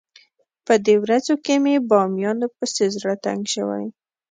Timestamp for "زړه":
2.95-3.13